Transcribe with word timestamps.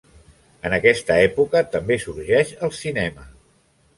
En 0.69 0.75
aquesta 0.77 1.17
època 1.25 1.61
també 1.75 1.99
sorgeix 2.05 2.57
el 2.69 2.75
cinema. 2.81 3.29